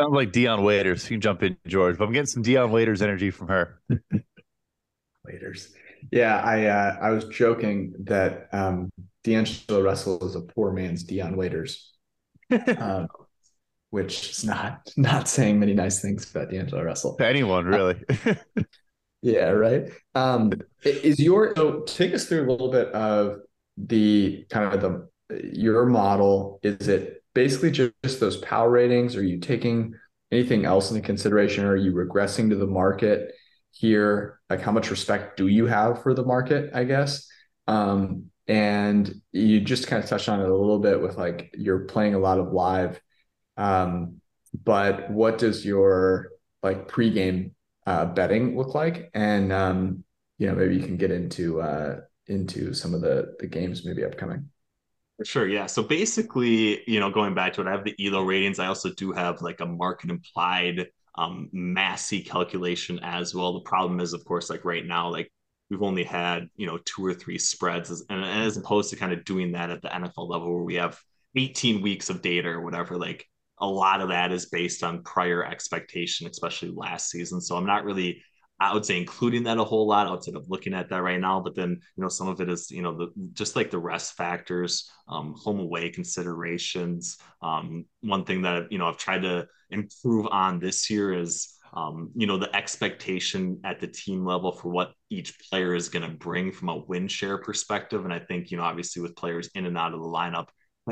[0.00, 1.04] Sounds like Dion Waiters.
[1.04, 3.80] You can jump in, George, but I'm getting some Dion Waiters energy from her.
[5.24, 5.72] Waiters.
[6.10, 8.90] Yeah, I uh, I was joking that um,
[9.22, 11.92] D'Angelo Russell is a poor man's Dion Waiters,
[12.78, 13.06] um,
[13.90, 17.16] which is not not saying many nice things about D'Angelo Russell.
[17.16, 18.02] To anyone, really.
[19.22, 19.88] Yeah, right.
[20.14, 20.52] Um,
[20.84, 23.38] is your so take us through a little bit of
[23.76, 25.08] the kind of the
[25.56, 26.58] your model.
[26.62, 29.16] Is it basically just those power ratings?
[29.16, 29.94] Are you taking
[30.32, 31.64] anything else into consideration?
[31.64, 33.32] Are you regressing to the market
[33.70, 34.40] here?
[34.50, 36.70] Like how much respect do you have for the market?
[36.74, 37.28] I guess.
[37.68, 41.84] Um, and you just kind of touched on it a little bit with like you're
[41.84, 43.00] playing a lot of live.
[43.56, 44.20] Um,
[44.64, 46.30] but what does your
[46.60, 47.52] like pregame
[47.86, 49.10] uh, betting look like?
[49.14, 50.04] And um,
[50.38, 54.04] you know, maybe you can get into uh, into some of the the games maybe
[54.04, 54.48] upcoming.
[55.24, 55.46] Sure.
[55.46, 55.66] Yeah.
[55.66, 58.58] So basically, you know, going back to it, I have the ELO ratings.
[58.58, 63.52] I also do have like a market implied um, Massey calculation as well.
[63.52, 65.30] The problem is, of course, like right now, like
[65.70, 69.12] we've only had you know two or three spreads, as, and as opposed to kind
[69.12, 70.98] of doing that at the NFL level where we have
[71.36, 72.96] 18 weeks of data or whatever.
[72.96, 73.26] Like
[73.62, 77.40] a lot of that is based on prior expectation, especially last season.
[77.40, 78.20] So I'm not really,
[78.58, 81.40] I would say, including that a whole lot outside of looking at that right now.
[81.40, 84.14] But then, you know, some of it is, you know, the just like the rest
[84.14, 87.18] factors, um, home away considerations.
[87.40, 91.54] Um, one thing that you know I've tried to improve on this year is.
[91.74, 96.02] Um, you know the expectation at the team level for what each player is going
[96.02, 99.48] to bring from a win share perspective and i think you know obviously with players
[99.54, 100.48] in and out of the lineup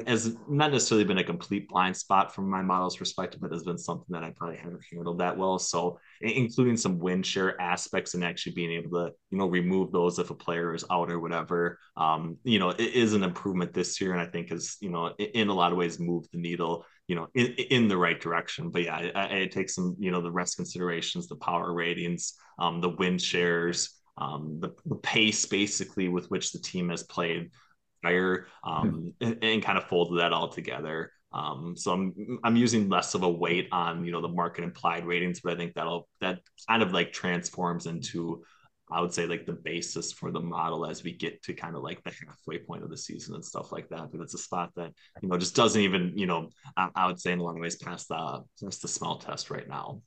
[0.06, 3.76] has not necessarily been a complete blind spot from my model's perspective, but has been
[3.78, 5.58] something that I probably haven't handled that well.
[5.58, 10.20] So, including some win share aspects and actually being able to, you know, remove those
[10.20, 14.00] if a player is out or whatever, um, you know, it is an improvement this
[14.00, 16.86] year, and I think is, you know, in a lot of ways moved the needle,
[17.08, 18.70] you know, in, in the right direction.
[18.70, 22.80] But yeah, I, I take some, you know, the rest considerations, the power ratings, um,
[22.80, 27.50] the win shares, um, the, the pace basically with which the team has played
[28.02, 31.12] fire um, and, and, kind of folded that all together.
[31.32, 35.06] Um, so I'm I'm using less of a weight on you know the market implied
[35.06, 38.42] ratings, but I think that'll that kind of like transforms into
[38.90, 41.82] I would say like the basis for the model as we get to kind of
[41.82, 44.10] like the halfway point of the season and stuff like that.
[44.10, 47.20] But it's a spot that you know just doesn't even you know I, I would
[47.20, 50.02] say in a long ways past the past the smell test right now.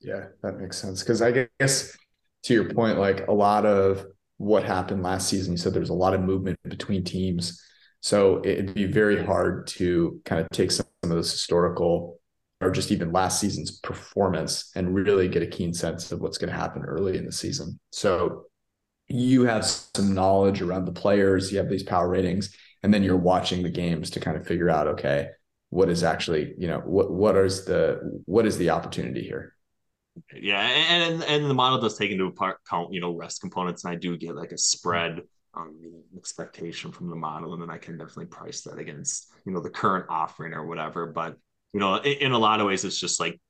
[0.00, 1.96] Yeah, that makes sense because I guess
[2.44, 4.06] to your point, like a lot of
[4.38, 7.62] what happened last season, you said there's a lot of movement between teams,
[8.00, 12.20] so it'd be very hard to kind of take some of those historical
[12.60, 16.50] or just even last season's performance and really get a keen sense of what's going
[16.50, 17.78] to happen early in the season.
[17.90, 18.44] So
[19.08, 23.16] you have some knowledge around the players, you have these power ratings, and then you're
[23.16, 25.28] watching the games to kind of figure out, okay,
[25.70, 29.55] what is actually, you know, what what is the what is the opportunity here?
[30.34, 33.96] Yeah, and and the model does take into account, you know, rest components, and I
[33.96, 35.22] do get like a spread
[35.54, 39.52] on the expectation from the model, and then I can definitely price that against, you
[39.52, 41.06] know, the current offering or whatever.
[41.06, 41.36] But
[41.72, 43.40] you know, in, in a lot of ways, it's just like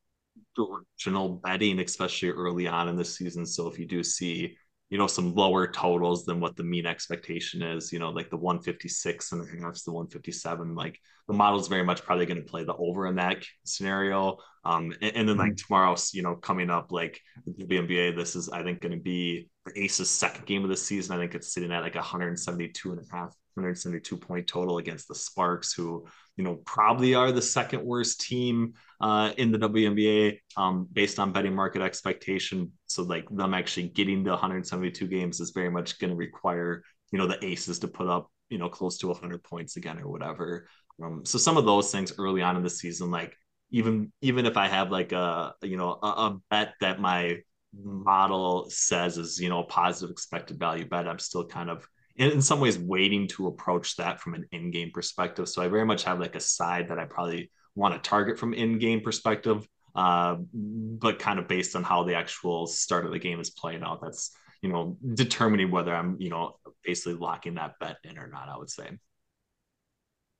[0.55, 3.46] directional betting, especially early on in the season.
[3.46, 4.57] So if you do see,
[4.88, 8.37] you know, some lower totals than what the mean expectation is, you know, like the
[8.37, 12.62] 156 and the the 157, like the model is very much probably going to play
[12.62, 14.38] the over in that scenario.
[14.64, 15.66] Um, and, and then like mm-hmm.
[15.66, 19.49] tomorrow's, you know, coming up, like the WNBA, this is, I think, going to be
[19.64, 21.16] the Aces' second game of the season.
[21.16, 25.16] I think it's sitting at like 172 and a half, 172 point total against the
[25.16, 30.87] Sparks, who you know, probably are the second worst team uh, in the WNBA um,
[30.92, 32.72] based on betting market expectation.
[32.87, 37.18] So, like them actually getting to 172 games is very much going to require, you
[37.18, 40.68] know, the Aces to put up, you know, close to 100 points again or whatever.
[41.03, 43.35] Um, so, some of those things early on in the season, like
[43.70, 47.38] even even if I have like a you know a, a bet that my
[47.75, 52.33] model says is you know a positive expected value bet, I'm still kind of in,
[52.33, 55.48] in some ways waiting to approach that from an in-game perspective.
[55.48, 58.55] So I very much have like a side that I probably want to target from
[58.55, 63.40] in-game perspective, uh, but kind of based on how the actual start of the game
[63.40, 64.00] is playing out.
[64.02, 68.48] That's you know determining whether I'm you know basically locking that bet in or not.
[68.48, 68.90] I would say.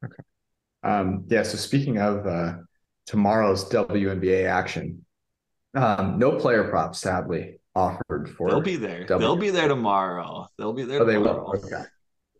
[0.05, 0.23] Okay.
[0.83, 1.43] Um, yeah.
[1.43, 2.55] So speaking of uh,
[3.07, 5.05] tomorrow's WNBA action,
[5.75, 8.49] um, no player props, sadly offered for.
[8.49, 9.05] They'll be there.
[9.05, 9.19] W.
[9.19, 10.49] They'll be there tomorrow.
[10.59, 11.03] They'll be there.
[11.03, 11.55] Oh, they will.
[11.55, 11.85] Okay.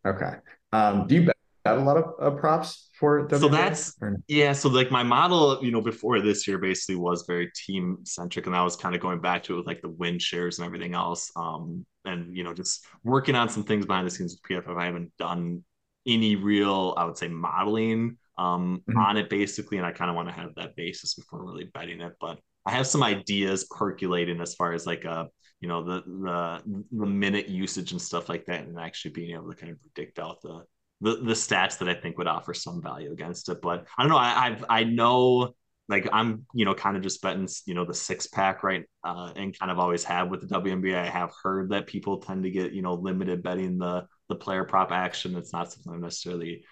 [0.07, 0.37] Okay.
[0.73, 3.97] Um, do you bet a lot of uh, props for So that's
[4.29, 4.53] yeah.
[4.53, 8.57] So like my model, you know, before this year basically was very team centric, and
[8.57, 10.95] I was kind of going back to it with like the win shares and everything
[10.95, 11.31] else.
[11.37, 14.81] Um, and you know, just working on some things behind the scenes with PFF.
[14.81, 15.65] I haven't done
[16.07, 18.99] any real, I would say, modeling um mm-hmm.
[18.99, 22.01] on it basically, and I kind of want to have that basis before really betting
[22.01, 22.15] it.
[22.21, 25.27] But I have some ideas percolating as far as like a uh,
[25.61, 29.49] you know the the the minute usage and stuff like that, and actually being able
[29.51, 30.65] to kind of predict out the
[31.01, 33.61] the, the stats that I think would offer some value against it.
[33.63, 34.19] But I don't know.
[34.19, 35.55] I I've, I know
[35.89, 39.33] like I'm you know kind of just betting you know the six pack right, uh,
[39.37, 40.97] and kind of always have with the WNBA.
[40.97, 44.65] I have heard that people tend to get you know limited betting the the player
[44.65, 45.37] prop action.
[45.37, 46.65] It's not something I'm necessarily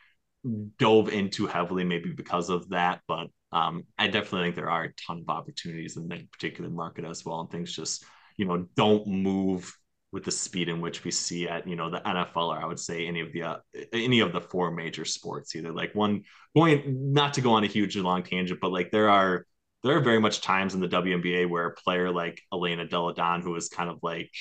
[0.78, 4.92] dove into heavily, maybe because of that, but um, I definitely think there are a
[5.06, 7.40] ton of opportunities in that particular market as well.
[7.40, 8.04] And things just,
[8.36, 9.72] you know, don't move
[10.10, 12.80] with the speed in which we see at, you know, the NFL or I would
[12.80, 13.56] say any of the, uh,
[13.92, 17.68] any of the four major sports, either like one point, not to go on a
[17.68, 19.46] huge long tangent, but like there are,
[19.84, 23.42] there are very much times in the WNBA where a player like Elena Delle Donne,
[23.42, 24.32] who is kind of like,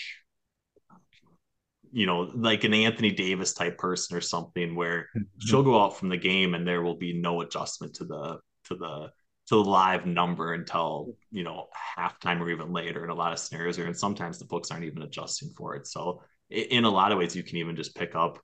[1.91, 5.21] you know, like an Anthony Davis type person or something where mm-hmm.
[5.39, 8.75] she'll go out from the game and there will be no adjustment to the to
[8.75, 9.11] the
[9.47, 13.39] to the live number until you know halftime or even later in a lot of
[13.39, 17.11] scenarios or and sometimes the books aren't even adjusting for it so in a lot
[17.11, 18.39] of ways you can even just pick up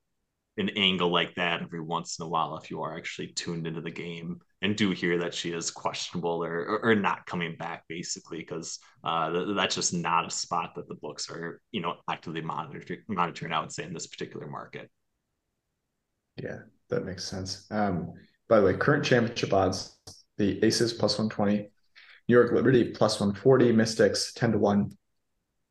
[0.58, 3.80] an angle like that every once in a while if you are actually tuned into
[3.80, 7.84] the game and do hear that she is questionable or or, or not coming back
[7.88, 12.42] basically because uh, that's just not a spot that the books are you know actively
[12.42, 14.90] monitoring monitoring I would say in this particular market.
[16.36, 17.68] Yeah, that makes sense.
[17.72, 18.14] Um,
[18.50, 19.96] by the way, current championship odds
[20.38, 21.70] the Aces plus 120,
[22.28, 24.92] New York Liberty plus 140, Mystics 10 to 1,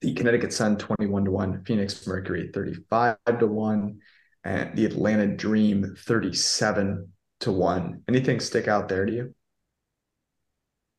[0.01, 3.99] the Connecticut Sun 21 to 1, Phoenix Mercury 35 to 1,
[4.45, 8.03] and the Atlanta Dream 37 to 1.
[8.09, 9.35] Anything stick out there to you?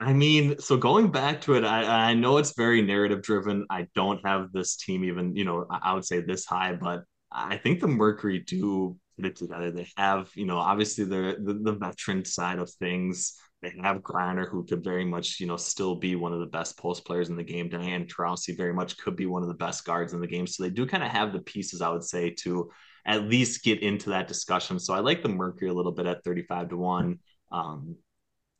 [0.02, 3.66] I mean, so going back to it, I, I know it's very narrative driven.
[3.70, 7.58] I don't have this team even, you know, I would say this high, but I
[7.58, 9.72] think the Mercury do it together.
[9.72, 13.36] They have, you know, obviously the, the, the veteran side of things.
[13.62, 16.78] They have Griner, who could very much, you know, still be one of the best
[16.78, 17.68] post players in the game.
[17.68, 20.48] Diana Taurasi very much could be one of the best guards in the game.
[20.48, 22.70] So they do kind of have the pieces, I would say, to
[23.06, 24.80] at least get into that discussion.
[24.80, 27.20] So I like the Mercury a little bit at 35 to 1.
[27.52, 27.96] Um,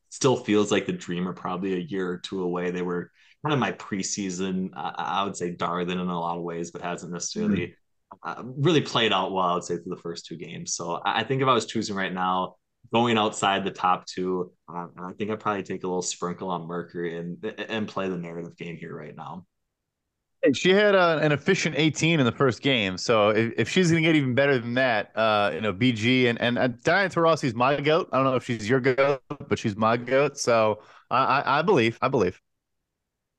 [0.10, 2.72] still feels like the dream are probably a year or two away.
[2.72, 3.12] They were
[3.44, 6.82] kind of my preseason, uh, I would say Darthan in a lot of ways, but
[6.82, 7.74] hasn't necessarily mm-hmm.
[8.24, 10.76] Uh, really played out well, I would say, through the first two games.
[10.76, 12.56] So I think if I was choosing right now,
[12.92, 16.68] going outside the top two, uh, I think I'd probably take a little sprinkle on
[16.68, 19.46] Mercury and and play the narrative game here right now.
[20.54, 23.92] She had a, uh, an efficient 18 in the first game, so if, if she's
[23.92, 27.10] going to get even better than that, uh, you know, BG and and uh, Diana
[27.10, 28.10] Taurasi's my goat.
[28.14, 30.38] I don't know if she's your goat, but she's my goat.
[30.38, 32.42] So I, I, I believe, I believe.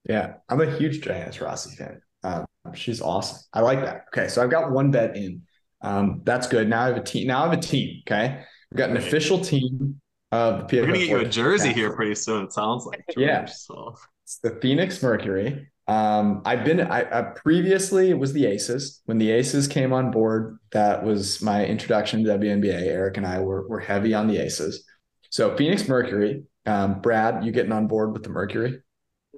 [0.09, 2.03] Yeah, I'm a huge Diana Taurasi fan.
[2.23, 3.39] Um, she's awesome.
[3.53, 4.07] I like that.
[4.09, 5.43] Okay, so I've got one bet in.
[5.83, 6.69] Um, that's good.
[6.69, 7.27] Now I have a team.
[7.27, 8.03] Now I have a team.
[8.07, 10.01] Okay, we've got an official team
[10.33, 10.81] of the PFF.
[10.81, 12.45] We're gonna get you a jersey here pretty soon.
[12.45, 13.03] It sounds like.
[13.09, 13.45] George, yeah.
[13.47, 15.69] So it's the Phoenix Mercury.
[15.89, 19.03] Um, I've been I, I, previously it was the Aces.
[19.07, 22.73] When the Aces came on board, that was my introduction to WNBA.
[22.73, 24.85] Eric and I were were heavy on the Aces.
[25.31, 26.45] So Phoenix Mercury.
[26.67, 28.83] Um, Brad, you getting on board with the Mercury?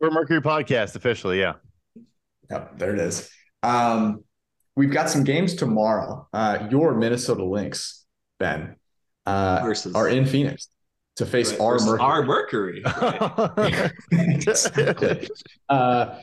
[0.00, 1.54] We're Mercury Podcast officially, yeah.
[2.50, 3.30] Yep, there it is.
[3.62, 4.24] Um,
[4.76, 6.28] we've got some games tomorrow.
[6.32, 8.04] Uh, your Minnesota Lynx,
[8.38, 8.76] Ben,
[9.26, 9.94] uh, Versus.
[9.94, 10.68] are in Phoenix
[11.16, 12.82] to face right, our Mercury.
[12.84, 13.80] Our Mercury.
[14.12, 15.30] Right.
[15.68, 16.18] uh,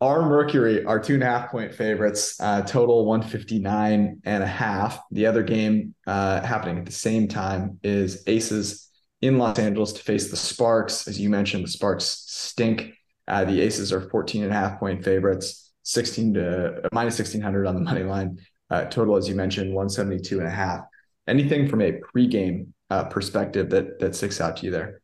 [0.00, 5.00] our Mercury are two and a half point favorites, uh, total 159 and a half.
[5.10, 8.88] The other game uh, happening at the same time is Aces
[9.22, 11.08] in Los Angeles to face the Sparks.
[11.08, 12.92] As you mentioned, the Sparks stink.
[13.28, 17.66] Uh, the Aces are 14 and a half point favorites, 16 to uh, minus 1600
[17.66, 18.38] on the money line.
[18.70, 20.80] Uh, total, as you mentioned, 172 and a half.
[21.26, 25.02] Anything from a pregame uh, perspective that that sticks out to you there?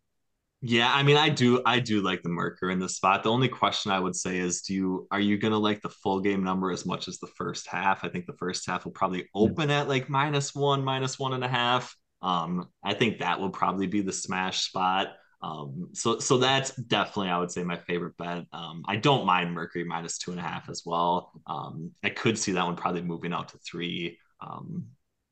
[0.67, 3.23] Yeah, I mean, I do, I do like the Mercury in this spot.
[3.23, 6.21] The only question I would say is, do you are you gonna like the full
[6.21, 8.03] game number as much as the first half?
[8.03, 9.27] I think the first half will probably hmm.
[9.35, 11.95] open at like minus one, minus one and a half.
[12.23, 15.09] Um, I think that will probably be the smash spot.
[15.45, 18.47] Um, so so that's definitely I would say my favorite bet.
[18.53, 21.33] Um, I don't mind Mercury minus two and a half as well.
[21.47, 24.19] Um, I could see that one probably moving out to three.
[24.41, 24.87] Um,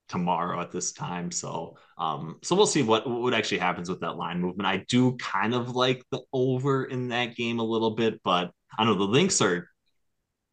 [0.08, 1.30] tomorrow at this time.
[1.30, 4.66] So um so we'll see what what actually happens with that line movement.
[4.66, 8.84] I do kind of like the over in that game a little bit, but I
[8.84, 9.68] know the Lynx are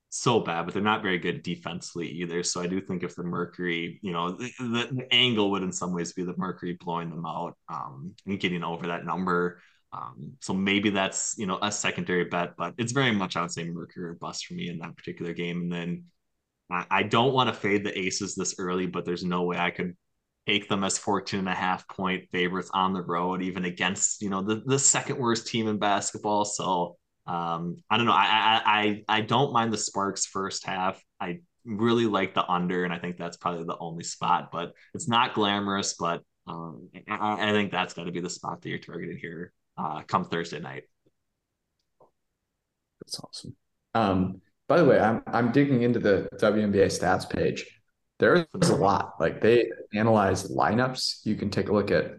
[0.09, 2.43] so bad, but they're not very good defensively either.
[2.43, 5.93] So I do think if the Mercury, you know, the, the, angle would in some
[5.93, 9.61] ways be the Mercury blowing them out um, and getting over that number.
[9.93, 13.51] Um, so maybe that's you know a secondary bet, but it's very much I would
[13.51, 15.61] say Mercury or bust for me in that particular game.
[15.61, 16.03] And then
[16.71, 19.95] I don't want to fade the aces this early, but there's no way I could
[20.45, 24.29] take them as 14 and a half point favorites on the road, even against, you
[24.29, 26.45] know, the, the second worst team in basketball.
[26.45, 26.98] So
[27.29, 28.11] um, I don't know.
[28.11, 30.99] I, I, I don't mind the Sparks first half.
[31.21, 35.07] I really like the under, and I think that's probably the only spot, but it's
[35.07, 38.79] not glamorous, but um, I, I think that's got to be the spot that you're
[38.79, 40.85] targeting here uh, come Thursday night.
[43.01, 43.55] That's awesome.
[43.93, 47.65] Um, by the way, I'm I'm digging into the WNBA stats page.
[48.17, 49.13] There's a lot.
[49.19, 51.25] Like they analyze lineups.
[51.25, 52.13] You can take a look at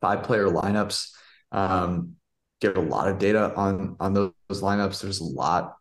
[0.00, 1.10] five player lineups.
[1.52, 2.16] Um,
[2.60, 5.02] get a lot of data on on those, those lineups.
[5.02, 5.76] There's a lot,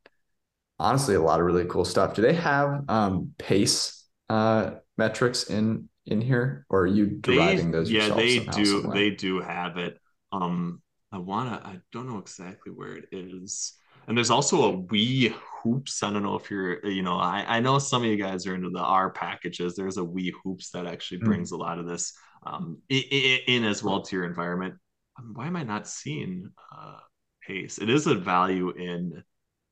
[0.79, 2.15] honestly, a lot of really cool stuff.
[2.15, 7.77] Do they have um, pace uh, metrics in in here, or are you deriving they,
[7.77, 7.91] those?
[7.91, 8.65] Yeah, they do.
[8.65, 8.93] Somewhere?
[8.95, 9.99] They do have it.
[10.31, 11.61] Um, I wanna.
[11.63, 13.73] I don't know exactly where it is.
[14.07, 15.33] And there's also a We
[15.63, 16.03] Hoops.
[16.03, 18.53] I don't know if you're, you know, I, I know some of you guys are
[18.53, 19.75] into the R packages.
[19.75, 21.25] There's a We Hoops that actually hmm.
[21.25, 21.55] brings mm.
[21.55, 22.13] a lot of this
[22.45, 23.01] um, in,
[23.47, 24.75] in, as well to your environment.
[25.17, 26.97] Um, why am I not seeing uh,
[27.45, 27.77] pace?
[27.77, 29.23] It is a value in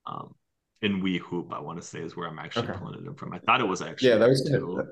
[0.05, 0.33] um,
[0.81, 1.53] in wehoop.
[1.53, 2.79] I want to say is where I'm actually okay.
[2.79, 3.33] pulling it in from.
[3.33, 4.17] I thought it was actually yeah.
[4.17, 4.83] That was gonna,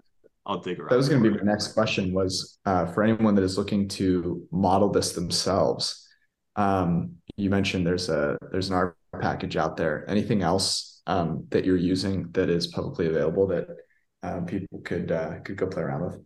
[0.45, 0.89] I'll dig around.
[0.89, 2.13] That was going to be my next question.
[2.13, 6.07] Was uh, for anyone that is looking to model this themselves.
[6.55, 10.05] Um, you mentioned there's a there's an R package out there.
[10.09, 13.67] Anything else um, that you're using that is publicly available that
[14.23, 16.21] uh, people could uh, could go play around with?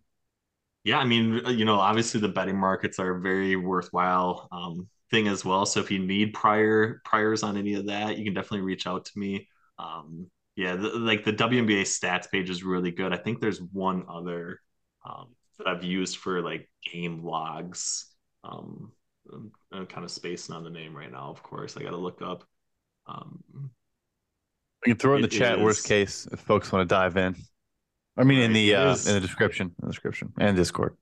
[0.86, 5.26] Yeah, I mean, you know, obviously the betting markets are a very worthwhile um, thing
[5.26, 5.66] as well.
[5.66, 9.04] So if you need prior priors on any of that, you can definitely reach out
[9.04, 9.48] to me.
[9.80, 13.12] Um, yeah, the, like the WNBA stats page is really good.
[13.12, 14.60] I think there's one other
[15.04, 18.06] um, that I've used for like game logs.
[18.44, 18.92] Um,
[19.32, 21.30] I'm, I'm kind of spacing on the name right now.
[21.30, 22.44] Of course, I got to look up.
[23.08, 23.42] Um,
[24.86, 25.58] you can throw in the chat.
[25.58, 27.34] Is, worst case, if folks want to dive in.
[28.16, 30.96] I mean, in the uh, in the description, in the description, and Discord.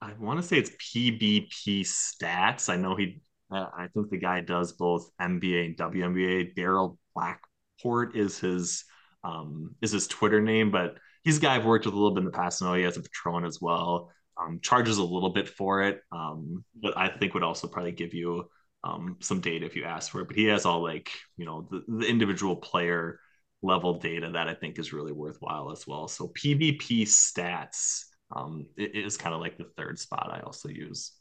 [0.00, 2.68] I want to say it's PBP stats.
[2.68, 3.20] I know he.
[3.50, 6.54] Uh, I think the guy does both NBA and WNBA.
[6.56, 8.84] Darryl Blackport is his
[9.24, 12.20] um, is his Twitter name, but he's a guy I've worked with a little bit
[12.20, 12.62] in the past.
[12.62, 14.10] I know he has a Patreon as well.
[14.40, 18.14] um, charges a little bit for it, um, but I think would also probably give
[18.14, 18.48] you
[18.84, 20.28] um, some data if you ask for it.
[20.28, 23.20] But he has all like you know the, the individual player
[23.62, 26.08] level data that I think is really worthwhile as well.
[26.08, 28.04] So PBP stats
[28.34, 31.12] um, is kind of like the third spot I also use.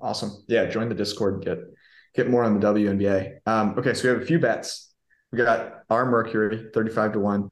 [0.00, 0.44] Awesome.
[0.48, 1.44] Yeah, join the Discord.
[1.44, 1.58] Get
[2.14, 3.38] get more on the WNBA.
[3.46, 4.92] Um, okay, so we have a few bets.
[5.30, 7.50] We got our Mercury, 35 to 1.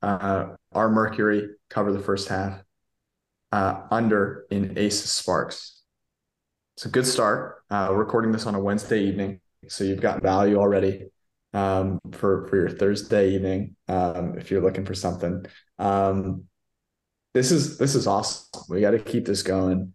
[0.00, 2.62] Uh, our Mercury cover the first half.
[3.52, 5.82] Uh, under in Ace Sparks.
[6.76, 7.62] It's a good start.
[7.70, 11.11] Uh, recording this on a Wednesday evening, so you've got value already
[11.52, 15.44] um, for for your Thursday evening um, if you're looking for something.
[15.78, 16.44] Um,
[17.34, 18.62] this is this is awesome.
[18.68, 19.94] We got to keep this going.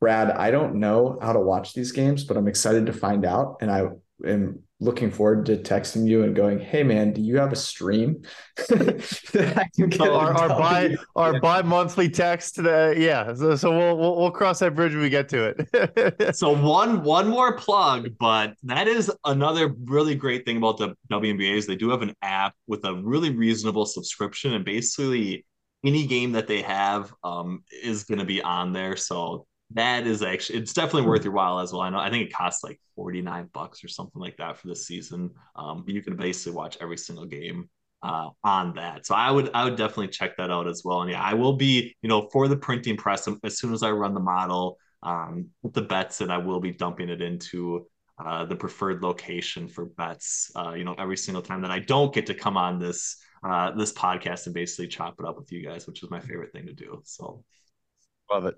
[0.00, 3.58] Brad, I don't know how to watch these games, but I'm excited to find out.
[3.60, 3.88] And I
[4.24, 8.22] am looking forward to texting you and going, "Hey, man, do you have a stream?"
[8.70, 12.58] oh, our our bi our bi monthly text.
[12.58, 16.34] Uh, yeah, so, so we'll, we'll, we'll cross that bridge when we get to it.
[16.36, 21.56] so one one more plug, but that is another really great thing about the WNBA
[21.56, 25.44] is they do have an app with a really reasonable subscription, and basically
[25.84, 28.96] any game that they have um, is going to be on there.
[28.96, 31.82] So that is actually it's definitely worth your while as well.
[31.82, 34.76] I know I think it costs like 49 bucks or something like that for the
[34.76, 35.30] season.
[35.56, 37.68] Um, you can basically watch every single game
[38.02, 39.06] uh, on that.
[39.06, 41.02] So I would I would definitely check that out as well.
[41.02, 43.90] And yeah, I will be, you know, for the printing press as soon as I
[43.90, 47.86] run the model, um, with the bets and I will be dumping it into
[48.22, 50.50] uh, the preferred location for bets.
[50.54, 53.70] Uh, you know, every single time that I don't get to come on this uh,
[53.70, 56.66] this podcast and basically chop it up with you guys, which is my favorite thing
[56.66, 57.00] to do.
[57.04, 57.44] So
[58.30, 58.56] love it.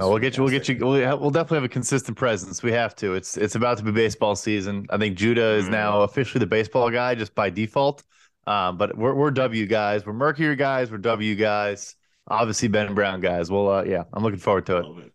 [0.00, 0.42] Oh, we'll get you.
[0.42, 0.76] We'll get you.
[0.78, 2.62] We'll, we'll, definitely have a consistent presence.
[2.62, 3.14] We have to.
[3.14, 4.86] It's it's about to be baseball season.
[4.90, 6.04] I think Judah is now mm.
[6.04, 8.02] officially the baseball guy just by default.
[8.46, 10.06] Um, but we're we're W guys.
[10.06, 10.90] We're Mercury guys.
[10.90, 11.94] We're W guys.
[12.26, 13.50] Obviously Ben Brown guys.
[13.50, 15.12] Well, uh, yeah, I'm looking forward to it.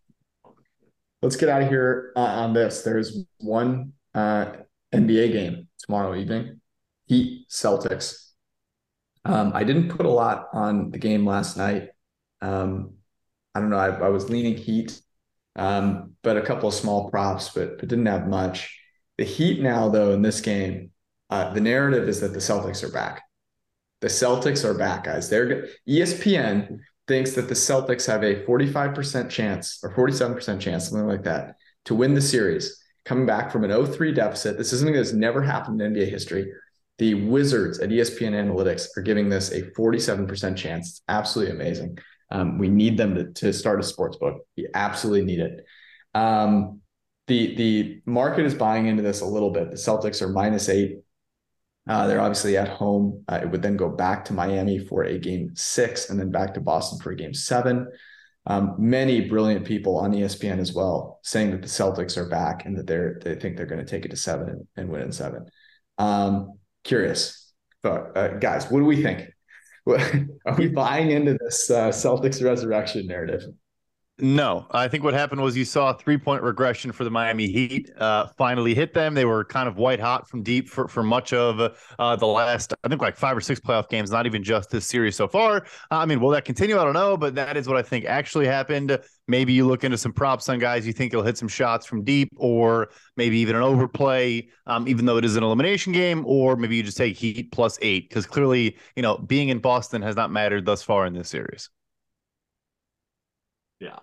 [1.22, 2.84] Let's get out of here uh, on this.
[2.84, 4.54] There's one uh,
[4.94, 6.62] NBA game tomorrow evening.
[7.08, 8.30] Heat Celtics.
[9.26, 11.90] Um, I didn't put a lot on the game last night.
[12.42, 12.94] Um,
[13.54, 13.78] I don't know.
[13.78, 15.00] I, I was leaning Heat,
[15.56, 18.78] um, but a couple of small props, but but didn't have much.
[19.18, 20.92] The Heat now, though, in this game,
[21.30, 23.24] uh, the narrative is that the Celtics are back.
[24.02, 25.30] The Celtics are back, guys.
[25.30, 31.24] They're ESPN thinks that the Celtics have a 45% chance or 47% chance, something like
[31.24, 34.58] that, to win the series, coming back from an 0-3 deficit.
[34.58, 36.52] This is something that's never happened in NBA history.
[37.00, 40.90] The Wizards at ESPN Analytics are giving this a 47% chance.
[40.90, 41.98] It's absolutely amazing.
[42.32, 44.46] Um, we need them to, to start a sports book.
[44.58, 45.66] We absolutely need it.
[46.14, 46.82] Um,
[47.28, 49.70] the the market is buying into this a little bit.
[49.70, 51.00] The Celtics are minus eight.
[51.88, 53.24] Uh, they're obviously at home.
[53.28, 56.54] Uh, it would then go back to Miami for a game six, and then back
[56.54, 57.88] to Boston for a game seven.
[58.48, 62.76] Um, many brilliant people on ESPN as well saying that the Celtics are back and
[62.78, 65.46] that they're they think they're going to take it to seven and, win in seven.
[66.00, 67.54] Um, curious,
[67.84, 69.30] but uh, guys, what do we think?
[70.46, 73.44] Are we buying into this uh, Celtics resurrection narrative?
[74.24, 77.48] No, I think what happened was you saw a three point regression for the Miami
[77.48, 79.16] Heat uh, finally hit them.
[79.16, 82.72] They were kind of white hot from deep for, for much of uh, the last,
[82.84, 85.66] I think, like five or six playoff games, not even just this series so far.
[85.90, 86.78] I mean, will that continue?
[86.78, 88.96] I don't know, but that is what I think actually happened.
[89.28, 92.04] Maybe you look into some props on guys you think he'll hit some shots from
[92.04, 96.56] deep, or maybe even an overplay, um, even though it is an elimination game, or
[96.56, 100.16] maybe you just take Heat plus eight because clearly, you know, being in Boston has
[100.16, 101.72] not mattered thus far in this series.
[103.80, 103.98] Yeah.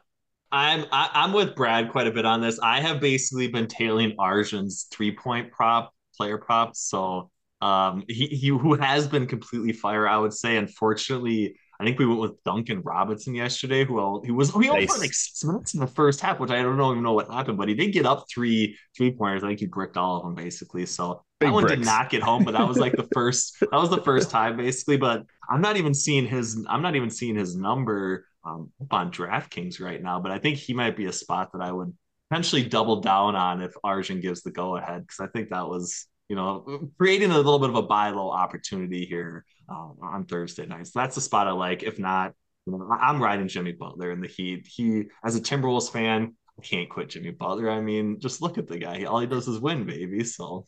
[0.51, 2.59] I'm I, I'm with Brad quite a bit on this.
[2.61, 6.81] I have basically been tailing Arjun's three point prop player props.
[6.81, 7.31] So
[7.61, 10.57] um he, he who has been completely fire, I would say.
[10.57, 14.87] Unfortunately, I think we went with Duncan Robinson yesterday, who all, he was he only
[14.87, 14.99] nice.
[14.99, 17.59] like six minutes in the first half, which I don't know even know what happened,
[17.59, 19.45] but he did get up three three pointers.
[19.45, 20.87] I think he bricked all of them basically.
[20.87, 21.79] So Big that one bricks.
[21.79, 24.57] did not get home, but that was like the first that was the first time
[24.57, 24.97] basically.
[24.97, 29.81] But I'm not even seeing his I'm not even seeing his number um, on DraftKings
[29.81, 31.97] right now, but I think he might be a spot that I would
[32.29, 36.07] potentially double down on if Arjun gives the go ahead because I think that was
[36.29, 40.67] you know creating a little bit of a buy low opportunity here um, on Thursday
[40.67, 40.87] night.
[40.87, 41.83] So that's the spot I like.
[41.83, 42.35] If not,
[42.67, 44.67] you know, I'm riding Jimmy Butler in the Heat.
[44.67, 47.71] He as a Timberwolves fan, I can't quit Jimmy Butler.
[47.71, 49.05] I mean, just look at the guy.
[49.05, 50.25] All he does is win, baby.
[50.25, 50.67] So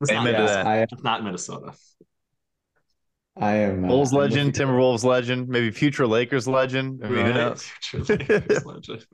[0.00, 0.26] it's not,
[0.66, 1.74] I, not Minnesota.
[3.40, 7.04] I am uh, Bulls legend, Timberwolves legend, maybe future Lakers legend.
[7.04, 7.58] I mean, right.
[7.80, 9.06] future Lakers legend.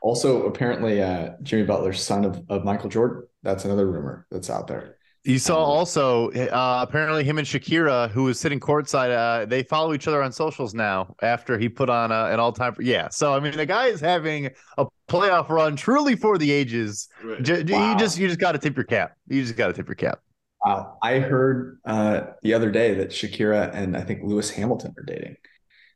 [0.00, 3.24] Also, apparently, uh, Jimmy Butler, son of, of Michael Jordan.
[3.42, 4.96] That's another rumor that's out there.
[5.26, 9.64] You saw um, also uh, apparently him and Shakira, who was sitting courtside, uh, they
[9.64, 12.76] follow each other on socials now after he put on a, an all time.
[12.78, 13.08] Yeah.
[13.08, 17.08] So, I mean, the guy is having a playoff run truly for the ages.
[17.24, 17.42] Right.
[17.42, 17.92] J- wow.
[17.92, 19.16] You just, you just got to tip your cap.
[19.26, 20.20] You just got to tip your cap.
[20.66, 20.98] Wow.
[21.02, 25.36] I heard uh, the other day that Shakira and I think Lewis Hamilton are dating.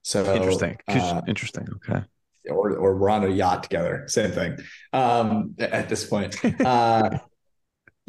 [0.02, 0.78] So interesting.
[0.88, 1.68] Uh, interesting.
[1.76, 2.02] Okay.
[2.48, 4.04] Or, or we're on a yacht together.
[4.06, 4.58] Same thing.
[4.92, 6.36] Um, at this point.
[6.64, 7.18] Uh,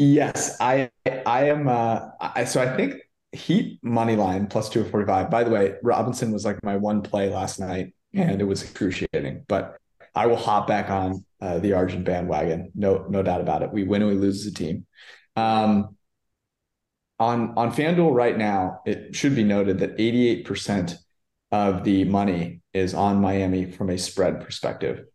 [0.01, 1.67] Yes, I I am.
[1.67, 2.95] Uh, I, so I think
[3.33, 5.29] Heat money line plus two forty five.
[5.29, 9.45] By the way, Robinson was like my one play last night, and it was excruciating.
[9.47, 9.77] But
[10.15, 12.71] I will hop back on uh, the Arjun bandwagon.
[12.75, 13.71] No, no doubt about it.
[13.71, 14.85] We win or we lose as a team.
[15.37, 15.95] Um,
[17.21, 20.95] on on FanDuel right now, it should be noted that eighty eight percent
[21.51, 25.05] of the money is on Miami from a spread perspective.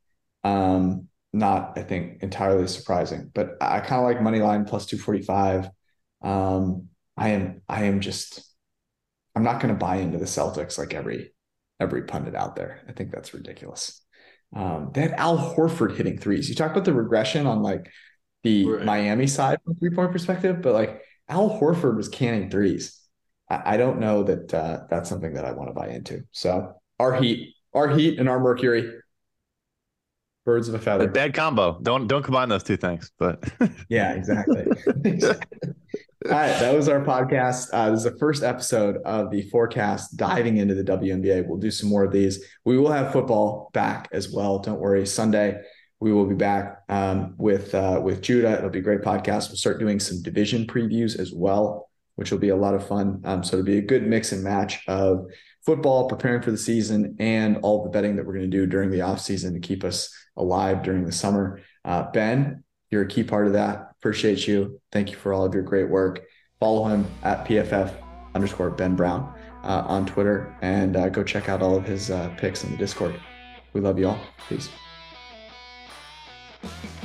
[0.44, 5.68] Um, not I think entirely surprising, but I kind of like money line plus 245.
[6.22, 8.42] Um, I am I am just
[9.34, 11.32] I'm not going to buy into the Celtics like every
[11.80, 12.82] every pundit out there.
[12.88, 14.00] I think that's ridiculous.
[14.54, 16.48] Um, they had Al Horford hitting threes.
[16.48, 17.90] You talk about the regression on like
[18.44, 18.84] the right.
[18.84, 23.00] Miami side from three point perspective, but like Al Horford was canning threes.
[23.50, 26.22] I, I don't know that uh, that's something that I want to buy into.
[26.32, 28.90] So our Heat, our Heat, and our Mercury
[30.46, 31.04] birds of a feather.
[31.04, 31.78] A bad combo.
[31.82, 33.10] Don't don't combine those two things.
[33.18, 33.44] But
[33.88, 34.64] yeah, exactly.
[36.24, 37.68] All right, that was our podcast.
[37.72, 41.46] Uh, this is the first episode of the forecast diving into the WNBA.
[41.46, 42.44] We'll do some more of these.
[42.64, 44.58] We will have football back as well.
[44.58, 45.06] Don't worry.
[45.06, 45.60] Sunday
[46.00, 48.58] we will be back um, with uh, with Judah.
[48.58, 49.48] It'll be a great podcast.
[49.48, 53.22] We'll start doing some division previews as well, which will be a lot of fun.
[53.24, 55.26] Um, so it'll be a good mix and match of
[55.64, 58.90] football, preparing for the season, and all the betting that we're going to do during
[58.90, 61.60] the off season to keep us alive during the summer.
[61.84, 63.92] Uh, ben, you're a key part of that.
[63.98, 64.80] Appreciate you.
[64.92, 66.24] Thank you for all of your great work.
[66.60, 67.94] Follow him at PFF
[68.34, 69.34] underscore Ben Brown
[69.64, 72.76] uh, on Twitter and uh, go check out all of his uh, picks in the
[72.76, 73.18] Discord.
[73.72, 74.20] We love you all.
[74.48, 74.68] Peace.
[76.66, 76.95] Thank you.